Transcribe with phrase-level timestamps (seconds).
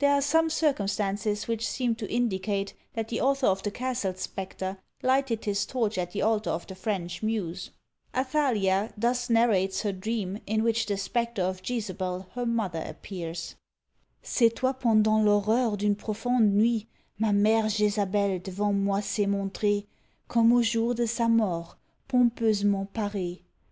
[0.00, 4.78] There are some circumstances which seem to indicate that the author of the Castle Spectre
[5.04, 7.70] lighted his torch at the altar of the French muse.
[8.12, 13.54] Athalia thus narrates her dream, in which the spectre of Jezabel, her mother, appears:
[14.24, 16.88] C'étoit pendant l'horreur d'une profonde nuit,
[17.20, 19.86] Ma mÃẀre Jezabel devant moi s'est montrée,
[20.26, 23.44] Comme au jour de sa mort, pompeusement paree.